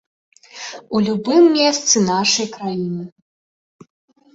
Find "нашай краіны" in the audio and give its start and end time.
2.09-3.03